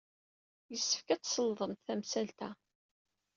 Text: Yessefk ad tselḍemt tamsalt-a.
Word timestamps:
Yessefk 0.71 1.07
ad 1.09 1.21
tselḍemt 1.21 1.83
tamsalt-a. 1.85 2.49